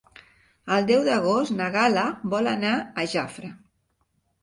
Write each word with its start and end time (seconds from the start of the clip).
El 0.77 0.87
deu 0.91 1.03
d'agost 1.09 1.55
na 1.59 1.69
Gal·la 1.77 2.07
vol 2.35 2.53
anar 2.57 2.75
a 3.05 3.09
Jafre. 3.17 3.55